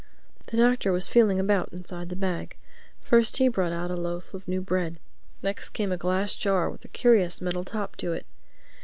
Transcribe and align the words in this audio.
The 0.47 0.57
Doctor 0.57 0.91
was 0.91 1.09
feeling 1.09 1.39
about 1.39 1.71
inside 1.71 2.09
the 2.09 2.15
bag. 2.15 2.57
First 3.01 3.37
he 3.37 3.49
brought 3.49 3.71
out 3.71 3.91
a 3.91 3.95
loaf 3.95 4.33
of 4.33 4.47
new 4.47 4.59
bread. 4.59 4.97
Next 5.43 5.69
came 5.69 5.91
a 5.91 5.95
glass 5.97 6.35
jar 6.35 6.71
with 6.71 6.83
a 6.83 6.87
curious 6.87 7.39
metal 7.39 7.63
top 7.63 7.95
to 7.97 8.11
it. 8.13 8.25